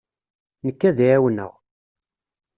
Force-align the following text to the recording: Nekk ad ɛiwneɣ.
Nekk 0.65 0.81
ad 0.89 0.97
ɛiwneɣ. 1.07 1.51